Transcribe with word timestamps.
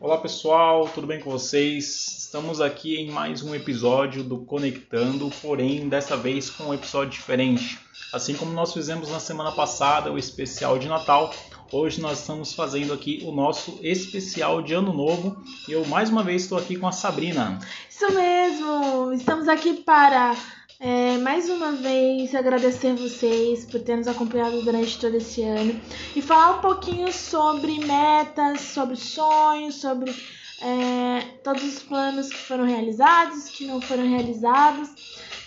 Olá 0.00 0.18
pessoal, 0.18 0.88
tudo 0.88 1.06
bem 1.06 1.20
com 1.20 1.30
vocês? 1.30 2.18
Estamos 2.18 2.60
aqui 2.60 2.96
em 2.96 3.10
mais 3.10 3.42
um 3.42 3.54
episódio 3.54 4.24
do 4.24 4.38
Conectando, 4.38 5.30
porém 5.40 5.88
dessa 5.88 6.16
vez 6.16 6.50
com 6.50 6.64
um 6.64 6.74
episódio 6.74 7.10
diferente. 7.10 7.78
Assim 8.12 8.34
como 8.34 8.52
nós 8.52 8.72
fizemos 8.72 9.08
na 9.08 9.20
semana 9.20 9.52
passada 9.52 10.12
o 10.12 10.18
especial 10.18 10.78
de 10.80 10.88
Natal, 10.88 11.32
hoje 11.72 12.00
nós 12.00 12.20
estamos 12.20 12.52
fazendo 12.52 12.92
aqui 12.92 13.22
o 13.24 13.30
nosso 13.30 13.78
especial 13.82 14.60
de 14.60 14.74
Ano 14.74 14.92
Novo 14.92 15.40
e 15.68 15.72
eu 15.72 15.84
mais 15.86 16.10
uma 16.10 16.24
vez 16.24 16.42
estou 16.42 16.58
aqui 16.58 16.76
com 16.76 16.88
a 16.88 16.92
Sabrina. 16.92 17.60
Isso 17.88 18.12
mesmo! 18.12 19.12
Estamos 19.12 19.46
aqui 19.46 19.74
para 19.74 20.36
é, 20.80 21.18
mais 21.18 21.48
uma 21.48 21.72
vez 21.72 22.34
agradecer 22.34 22.94
vocês 22.94 23.64
por 23.64 23.80
terem 23.80 23.98
nos 23.98 24.08
acompanhado 24.08 24.60
durante 24.62 24.98
todo 24.98 25.14
esse 25.16 25.42
ano 25.42 25.80
e 26.14 26.20
falar 26.20 26.58
um 26.58 26.60
pouquinho 26.60 27.12
sobre 27.12 27.78
metas, 27.78 28.60
sobre 28.60 28.96
sonhos, 28.96 29.76
sobre 29.76 30.10
é, 30.60 31.20
todos 31.42 31.62
os 31.62 31.82
planos 31.82 32.28
que 32.28 32.38
foram 32.38 32.64
realizados, 32.64 33.48
que 33.48 33.66
não 33.66 33.80
foram 33.80 34.08
realizados, 34.08 34.90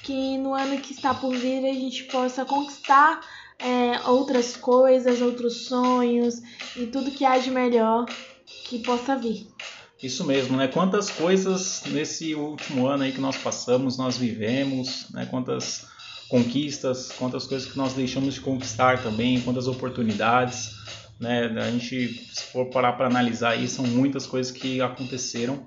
que 0.04 0.38
no 0.38 0.54
ano 0.54 0.80
que 0.80 0.94
está 0.94 1.14
por 1.14 1.36
vir 1.36 1.66
a 1.66 1.74
gente 1.74 2.06
possa 2.06 2.46
conquistar 2.46 3.20
é, 3.60 4.00
outras 4.10 4.56
coisas, 4.56 5.22
outros 5.22 5.66
sonhos 5.68 6.42
e 6.76 6.86
tudo 6.88 7.12
que 7.12 7.26
há 7.26 7.38
de 7.38 7.52
melhor 7.52 8.06
que 8.46 8.80
possa 8.80 9.16
vir. 9.16 9.48
Isso 10.02 10.24
mesmo, 10.24 10.56
né? 10.56 10.68
Quantas 10.68 11.10
coisas 11.10 11.82
nesse 11.88 12.36
último 12.36 12.86
ano 12.88 13.04
aí 13.04 13.12
que 13.12 13.20
nós 13.20 13.36
passamos, 13.38 13.98
nós 13.98 14.18
vivemos, 14.18 15.10
né? 15.12 15.26
Quantas 15.26 15.88
conquistas, 16.30 17.12
quantas 17.12 17.48
coisas 17.48 17.72
que 17.72 17.78
nós 17.78 17.94
deixamos 17.94 18.36
de 18.36 18.42
conquistar 18.42 19.02
também, 19.02 19.42
quantas 19.42 19.68
oportunidades, 19.68 20.76
né? 21.20 21.46
A 21.46 21.72
gente, 21.72 22.30
se 22.32 22.44
for 22.44 22.70
parar 22.70 22.94
para 22.94 23.08
analisar 23.08 23.52
aí, 23.52 23.68
são 23.68 23.86
muitas 23.86 24.28
coisas 24.28 24.52
que 24.52 24.82
aconteceram 24.82 25.66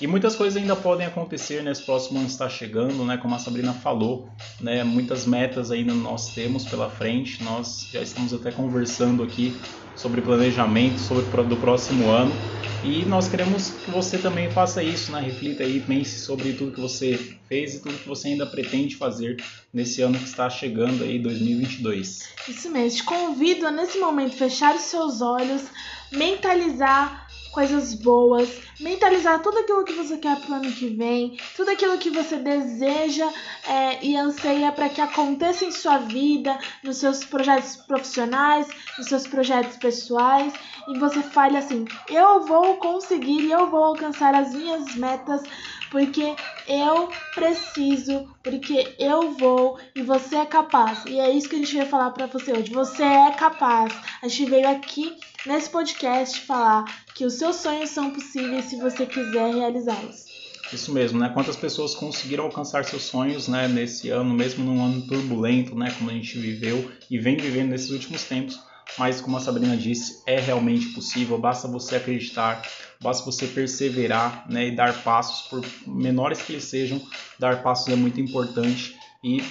e 0.00 0.06
muitas 0.06 0.36
coisas 0.36 0.60
ainda 0.60 0.76
podem 0.76 1.06
acontecer 1.06 1.62
nesse 1.62 1.82
próximo 1.82 2.18
ano 2.18 2.28
está 2.28 2.48
chegando, 2.48 3.04
né? 3.04 3.16
Como 3.16 3.34
a 3.34 3.38
Sabrina 3.38 3.72
falou, 3.72 4.28
né? 4.60 4.84
Muitas 4.84 5.24
metas 5.24 5.70
ainda 5.70 5.94
nós 5.94 6.34
temos 6.34 6.64
pela 6.64 6.90
frente. 6.90 7.42
Nós 7.42 7.88
já 7.90 8.02
estamos 8.02 8.34
até 8.34 8.52
conversando 8.52 9.22
aqui 9.22 9.56
sobre 9.94 10.20
planejamento, 10.20 11.00
sobre 11.00 11.24
do 11.44 11.56
próximo 11.56 12.10
ano. 12.10 12.30
E 12.84 13.04
nós 13.06 13.26
queremos 13.26 13.70
que 13.70 13.90
você 13.90 14.18
também 14.18 14.50
faça 14.50 14.82
isso, 14.82 15.10
né? 15.10 15.20
Reflita 15.20 15.62
aí, 15.62 15.80
pense 15.80 16.20
sobre 16.20 16.52
tudo 16.52 16.72
que 16.72 16.80
você 16.80 17.18
fez 17.48 17.74
e 17.74 17.82
tudo 17.82 17.98
que 17.98 18.06
você 18.06 18.28
ainda 18.28 18.46
pretende 18.46 18.96
fazer 18.96 19.42
nesse 19.72 20.02
ano 20.02 20.18
que 20.18 20.24
está 20.24 20.48
chegando 20.50 21.02
aí, 21.02 21.18
2022. 21.18 22.28
Isso 22.46 22.70
mesmo. 22.70 22.98
Te 22.98 23.04
convido 23.04 23.66
a 23.66 23.70
nesse 23.70 23.98
momento 23.98 24.36
fechar 24.36 24.76
os 24.76 24.82
seus 24.82 25.22
olhos, 25.22 25.62
mentalizar 26.12 27.25
coisas 27.56 27.94
boas, 27.94 28.50
mentalizar 28.78 29.40
tudo 29.40 29.60
aquilo 29.60 29.82
que 29.82 29.94
você 29.94 30.18
quer 30.18 30.38
para 30.38 30.50
o 30.50 30.54
ano 30.56 30.70
que 30.70 30.88
vem, 30.88 31.38
tudo 31.56 31.70
aquilo 31.70 31.96
que 31.96 32.10
você 32.10 32.36
deseja 32.36 33.32
é, 33.66 34.04
e 34.04 34.14
anseia 34.14 34.70
para 34.70 34.90
que 34.90 35.00
aconteça 35.00 35.64
em 35.64 35.72
sua 35.72 35.96
vida, 35.96 36.58
nos 36.82 36.98
seus 36.98 37.24
projetos 37.24 37.76
profissionais, 37.76 38.68
nos 38.98 39.06
seus 39.06 39.26
projetos 39.26 39.78
pessoais, 39.78 40.52
e 40.86 40.98
você 40.98 41.22
fale 41.22 41.56
assim: 41.56 41.86
eu 42.10 42.44
vou 42.44 42.76
conseguir 42.76 43.40
e 43.40 43.50
eu 43.50 43.70
vou 43.70 43.84
alcançar 43.84 44.34
as 44.34 44.52
minhas 44.52 44.94
metas 44.94 45.40
porque 45.90 46.34
eu 46.68 47.08
preciso, 47.34 48.28
porque 48.42 48.94
eu 48.98 49.32
vou 49.32 49.78
e 49.94 50.02
você 50.02 50.36
é 50.36 50.46
capaz. 50.46 51.04
E 51.06 51.18
é 51.18 51.30
isso 51.30 51.48
que 51.48 51.56
a 51.56 51.58
gente 51.58 51.74
veio 51.74 51.86
falar 51.86 52.10
para 52.10 52.26
você 52.26 52.52
hoje. 52.52 52.72
Você 52.72 53.02
é 53.02 53.30
capaz. 53.32 53.92
A 54.22 54.28
gente 54.28 54.50
veio 54.50 54.68
aqui 54.68 55.16
nesse 55.46 55.70
podcast 55.70 56.40
falar 56.40 56.84
que 57.14 57.24
os 57.24 57.34
seus 57.34 57.56
sonhos 57.56 57.90
são 57.90 58.10
possíveis 58.10 58.66
se 58.66 58.76
você 58.76 59.06
quiser 59.06 59.54
realizá-los. 59.54 60.26
Isso 60.72 60.92
mesmo, 60.92 61.20
né? 61.20 61.30
Quantas 61.32 61.54
pessoas 61.54 61.94
conseguiram 61.94 62.44
alcançar 62.44 62.84
seus 62.84 63.04
sonhos, 63.04 63.46
né, 63.46 63.68
nesse 63.68 64.10
ano, 64.10 64.34
mesmo 64.34 64.64
num 64.64 64.84
ano 64.84 65.06
turbulento, 65.06 65.76
né, 65.76 65.94
como 65.96 66.10
a 66.10 66.12
gente 66.12 66.36
viveu 66.38 66.90
e 67.08 67.18
vem 67.18 67.36
vivendo 67.36 67.68
nesses 67.68 67.90
últimos 67.90 68.24
tempos 68.24 68.60
mas 68.98 69.20
como 69.20 69.36
a 69.36 69.40
Sabrina 69.40 69.76
disse, 69.76 70.22
é 70.26 70.38
realmente 70.38 70.88
possível, 70.88 71.38
basta 71.38 71.68
você 71.68 71.96
acreditar, 71.96 72.62
basta 73.00 73.24
você 73.24 73.46
perseverar 73.46 74.46
né, 74.48 74.68
e 74.68 74.76
dar 74.76 75.02
passos, 75.02 75.48
por 75.48 75.64
menores 75.86 76.40
que 76.42 76.52
eles 76.52 76.64
sejam, 76.64 77.00
dar 77.38 77.62
passos 77.62 77.88
é 77.92 77.96
muito 77.96 78.20
importante 78.20 78.96
e 79.22 79.42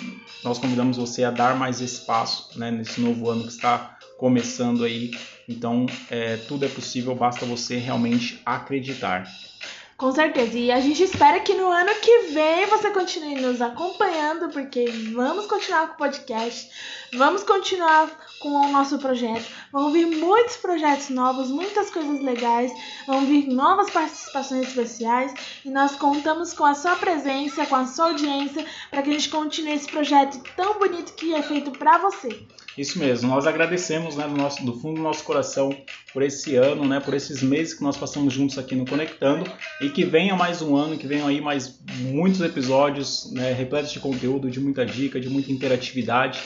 nós 0.44 0.57
convidamos 0.57 0.97
você 0.97 1.24
a 1.24 1.31
dar 1.31 1.56
mais 1.56 1.81
esse 1.81 2.06
passo 2.06 2.57
né, 2.57 2.72
nesse 2.72 3.01
novo 3.01 3.29
ano 3.29 3.44
que 3.44 3.50
está 3.50 3.97
começando 4.18 4.84
aí. 4.84 5.12
Então, 5.47 5.85
é, 6.09 6.38
tudo 6.38 6.66
é 6.66 6.69
possível, 6.69 7.13
basta 7.13 7.45
você 7.45 7.78
realmente 7.78 8.41
acreditar. 8.45 9.28
Com 9.97 10.12
certeza. 10.12 10.57
E 10.57 10.72
a 10.72 10.79
gente 10.81 11.03
espera 11.03 11.40
que 11.40 11.53
no 11.53 11.69
ano 11.69 11.91
que 12.01 12.34
vem 12.34 12.66
você 12.66 12.90
continue 12.91 13.35
nos 13.35 13.62
acompanhando, 13.62 14.50
porque 14.50 14.85
vamos 15.13 15.45
continuar 15.45 15.88
com 15.88 15.94
o 15.94 15.97
podcast, 15.97 16.69
vamos 17.13 17.44
continuar 17.44 18.09
com 18.40 18.50
o 18.50 18.72
nosso 18.72 18.97
projeto. 19.00 19.46
Vão 19.72 19.91
vir 19.91 20.06
muitos 20.06 20.57
projetos 20.57 21.09
novos, 21.09 21.50
muitas 21.50 21.90
coisas 21.90 22.22
legais, 22.22 22.72
vão 23.07 23.25
vir 23.25 23.47
novas 23.47 23.90
participações 23.90 24.68
especiais. 24.68 25.34
E 25.63 25.69
nós 25.69 25.96
contamos 25.96 26.53
com 26.53 26.66
a 26.66 26.74
sua 26.74 26.95
presença, 26.95 27.66
com 27.66 27.75
a 27.75 27.85
sua 27.85 28.07
audiência, 28.07 28.66
para 28.90 29.01
que 29.01 29.09
a 29.09 29.13
gente 29.13 29.29
continue 29.29 29.74
esse 29.74 29.88
projeto 29.88 30.41
tão 30.56 30.79
bonito 30.79 31.13
que 31.13 31.34
é 31.34 31.41
feito 31.41 31.72
para 31.72 31.97
você. 31.97 32.45
Isso 32.78 33.00
mesmo, 33.00 33.29
nós 33.29 33.47
agradecemos 33.47 34.18
né, 34.18 34.28
do, 34.28 34.35
nosso, 34.35 34.66
do 34.66 34.74
fundo 34.74 34.97
do 34.97 35.01
nosso 35.01 35.24
coração 35.24 35.69
por 36.12 36.22
esse 36.22 36.57
ano, 36.57 36.85
né, 36.85 37.00
por 37.00 37.13
esses 37.13 37.41
meses 37.41 37.74
que 37.74 37.81
nós 37.81 37.95
passamos 37.95 38.34
juntos 38.34 38.57
aqui 38.57 38.75
no 38.75 38.85
Conectando. 38.85 39.50
E 39.81 39.90
que 39.90 40.03
venha 40.03 40.35
mais 40.35 40.62
um 40.62 40.75
ano, 40.75 40.97
que 40.97 41.07
venham 41.07 41.28
aí 41.28 41.40
mais 41.40 41.79
muitos 42.00 42.41
episódios 42.41 43.31
né, 43.31 43.53
repletos 43.53 43.94
de 43.94 44.00
conteúdo, 44.00 44.51
de 44.51 44.59
muita 44.59 44.85
dica, 44.85 45.19
de 45.19 45.29
muita 45.29 45.51
interatividade 45.51 46.41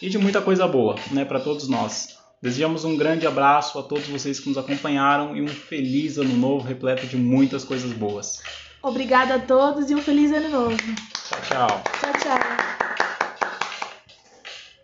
e 0.00 0.08
de 0.08 0.18
muita 0.18 0.40
coisa 0.40 0.66
boa 0.66 0.96
né, 1.10 1.24
para 1.24 1.40
todos 1.40 1.68
nós. 1.68 2.18
Desejamos 2.40 2.84
um 2.84 2.96
grande 2.96 3.26
abraço 3.26 3.78
a 3.78 3.82
todos 3.82 4.06
vocês 4.06 4.38
que 4.38 4.48
nos 4.48 4.58
acompanharam 4.58 5.34
e 5.36 5.40
um 5.40 5.48
feliz 5.48 6.18
ano 6.18 6.36
novo 6.36 6.66
repleto 6.66 7.06
de 7.06 7.16
muitas 7.16 7.64
coisas 7.64 7.90
boas. 7.92 8.42
Obrigada 8.82 9.36
a 9.36 9.38
todos 9.38 9.90
e 9.90 9.94
um 9.94 10.02
feliz 10.02 10.30
ano 10.30 10.50
novo. 10.50 10.76
Tchau, 10.76 11.40
tchau. 11.48 11.82
Tchau, 12.00 12.12
tchau. 12.20 12.83